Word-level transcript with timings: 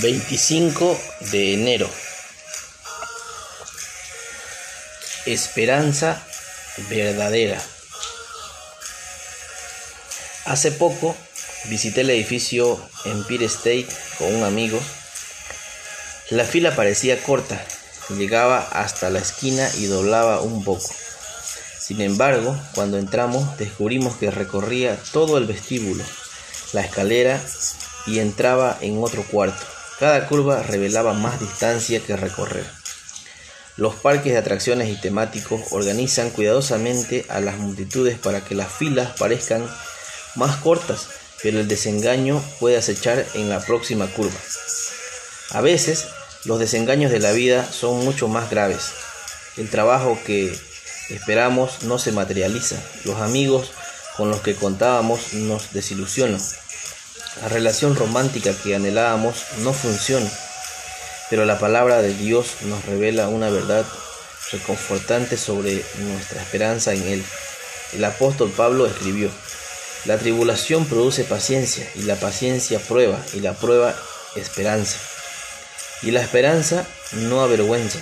25 0.00 1.00
de 1.32 1.54
enero. 1.54 1.90
Esperanza 5.24 6.22
verdadera. 6.90 7.58
Hace 10.44 10.70
poco 10.72 11.16
visité 11.64 12.02
el 12.02 12.10
edificio 12.10 12.78
Empire 13.06 13.46
State 13.46 13.88
con 14.18 14.34
un 14.34 14.44
amigo. 14.44 14.78
La 16.28 16.44
fila 16.44 16.76
parecía 16.76 17.22
corta, 17.22 17.64
llegaba 18.10 18.58
hasta 18.58 19.08
la 19.08 19.20
esquina 19.20 19.66
y 19.78 19.86
doblaba 19.86 20.42
un 20.42 20.62
poco. 20.62 20.94
Sin 21.80 22.02
embargo, 22.02 22.54
cuando 22.74 22.98
entramos 22.98 23.56
descubrimos 23.56 24.16
que 24.16 24.30
recorría 24.30 24.96
todo 25.12 25.38
el 25.38 25.46
vestíbulo, 25.46 26.04
la 26.74 26.82
escalera 26.82 27.40
y 28.06 28.18
entraba 28.18 28.76
en 28.82 29.02
otro 29.02 29.24
cuarto. 29.24 29.75
Cada 29.98 30.26
curva 30.28 30.62
revelaba 30.62 31.14
más 31.14 31.40
distancia 31.40 32.00
que 32.00 32.16
recorrer. 32.16 32.66
Los 33.76 33.94
parques 33.94 34.32
de 34.32 34.38
atracciones 34.38 34.90
y 34.90 35.00
temáticos 35.00 35.60
organizan 35.70 36.30
cuidadosamente 36.30 37.24
a 37.28 37.40
las 37.40 37.56
multitudes 37.56 38.18
para 38.18 38.42
que 38.42 38.54
las 38.54 38.70
filas 38.70 39.12
parezcan 39.18 39.66
más 40.34 40.56
cortas, 40.56 41.08
pero 41.42 41.60
el 41.60 41.68
desengaño 41.68 42.42
puede 42.60 42.76
acechar 42.76 43.24
en 43.34 43.48
la 43.48 43.60
próxima 43.60 44.06
curva. 44.06 44.38
A 45.50 45.62
veces, 45.62 46.06
los 46.44 46.58
desengaños 46.58 47.10
de 47.10 47.20
la 47.20 47.32
vida 47.32 47.66
son 47.70 48.04
mucho 48.04 48.28
más 48.28 48.50
graves. 48.50 48.90
El 49.56 49.70
trabajo 49.70 50.18
que 50.26 50.54
esperamos 51.08 51.84
no 51.84 51.98
se 51.98 52.12
materializa. 52.12 52.76
Los 53.04 53.20
amigos 53.20 53.70
con 54.16 54.30
los 54.30 54.40
que 54.40 54.54
contábamos 54.54 55.32
nos 55.32 55.72
desilusionan. 55.72 56.40
La 57.42 57.48
relación 57.48 57.94
romántica 57.94 58.54
que 58.62 58.74
anhelábamos 58.74 59.36
no 59.58 59.72
funciona, 59.74 60.30
pero 61.28 61.44
la 61.44 61.58
palabra 61.58 62.00
de 62.00 62.14
Dios 62.14 62.62
nos 62.62 62.84
revela 62.86 63.28
una 63.28 63.50
verdad 63.50 63.84
reconfortante 64.52 65.36
sobre 65.36 65.84
nuestra 65.98 66.40
esperanza 66.40 66.94
en 66.94 67.02
Él. 67.02 67.24
El 67.92 68.04
apóstol 68.04 68.50
Pablo 68.56 68.86
escribió, 68.86 69.30
la 70.06 70.18
tribulación 70.18 70.86
produce 70.86 71.24
paciencia 71.24 71.86
y 71.94 72.02
la 72.02 72.16
paciencia 72.16 72.78
prueba 72.78 73.20
y 73.34 73.40
la 73.40 73.52
prueba 73.52 73.94
esperanza. 74.34 74.98
Y 76.02 76.12
la 76.12 76.22
esperanza 76.22 76.86
no 77.12 77.42
avergüenza, 77.42 77.98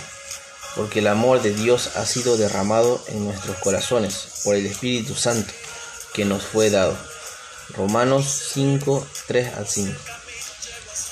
porque 0.76 0.98
el 0.98 1.06
amor 1.06 1.42
de 1.42 1.54
Dios 1.54 1.96
ha 1.96 2.06
sido 2.06 2.36
derramado 2.36 3.02
en 3.08 3.24
nuestros 3.24 3.56
corazones 3.58 4.42
por 4.44 4.54
el 4.54 4.66
Espíritu 4.66 5.14
Santo 5.14 5.52
que 6.12 6.24
nos 6.24 6.42
fue 6.42 6.70
dado. 6.70 6.96
Romanos 7.70 8.50
5, 8.54 9.06
3 9.26 9.54
al 9.54 9.66
5. 9.66 10.00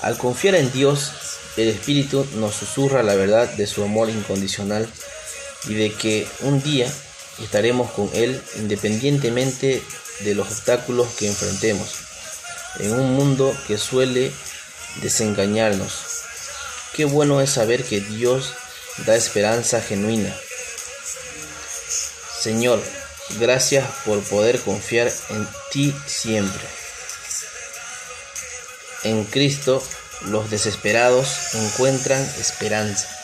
Al 0.01 0.17
confiar 0.17 0.55
en 0.55 0.71
Dios, 0.71 1.11
el 1.57 1.69
Espíritu 1.69 2.25
nos 2.35 2.55
susurra 2.55 3.03
la 3.03 3.15
verdad 3.15 3.49
de 3.49 3.67
su 3.67 3.83
amor 3.83 4.09
incondicional 4.09 4.87
y 5.67 5.73
de 5.75 5.93
que 5.93 6.27
un 6.41 6.61
día 6.61 6.91
estaremos 7.41 7.91
con 7.91 8.09
Él 8.13 8.41
independientemente 8.57 9.81
de 10.19 10.35
los 10.35 10.47
obstáculos 10.47 11.07
que 11.17 11.27
enfrentemos, 11.27 11.89
en 12.79 12.93
un 12.93 13.13
mundo 13.13 13.55
que 13.67 13.77
suele 13.77 14.31
desengañarnos. 15.01 15.91
Qué 16.93 17.05
bueno 17.05 17.41
es 17.41 17.49
saber 17.49 17.83
que 17.83 18.01
Dios 18.01 18.53
da 19.05 19.15
esperanza 19.15 19.81
genuina. 19.81 20.35
Señor, 22.39 22.81
Gracias 23.39 23.87
por 24.05 24.21
poder 24.23 24.59
confiar 24.59 25.11
en 25.29 25.47
ti 25.71 25.95
siempre. 26.05 26.63
En 29.03 29.25
Cristo 29.25 29.83
los 30.25 30.49
desesperados 30.49 31.55
encuentran 31.55 32.21
esperanza. 32.39 33.22